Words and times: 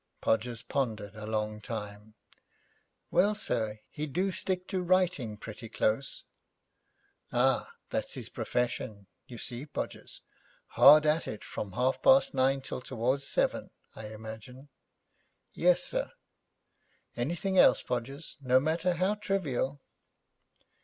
Podgers 0.19 0.63
pondered 0.63 1.13
a 1.15 1.27
long 1.27 1.61
time. 1.61 2.15
'Well, 3.11 3.35
sir, 3.35 3.81
he 3.87 4.07
do 4.07 4.31
stick 4.31 4.67
to 4.69 4.81
writing 4.81 5.37
pretty 5.37 5.69
close.' 5.69 6.23
'Ah, 7.31 7.71
that's 7.91 8.15
his 8.15 8.27
profession, 8.27 9.05
you 9.27 9.37
see, 9.37 9.63
Podgers. 9.67 10.21
Hard 10.69 11.05
at 11.05 11.27
it 11.27 11.43
from 11.43 11.73
half 11.73 12.01
past 12.01 12.33
nine 12.33 12.61
till 12.61 12.81
towards 12.81 13.27
seven, 13.27 13.69
I 13.95 14.07
imagine?' 14.07 14.69
'Yes, 15.53 15.83
sir.' 15.83 16.11
'Anything 17.15 17.59
else, 17.59 17.83
Podgers? 17.83 18.37
No 18.41 18.59
matter 18.59 18.93
how 18.93 19.13
trivial.' 19.13 19.83